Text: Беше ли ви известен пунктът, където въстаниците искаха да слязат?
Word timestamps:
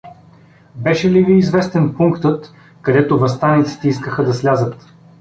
Беше 0.75 1.11
ли 1.11 1.23
ви 1.23 1.37
известен 1.37 1.93
пунктът, 1.97 2.53
където 2.81 3.19
въстаниците 3.19 3.87
искаха 3.87 4.23
да 4.23 4.33
слязат? 4.33 4.93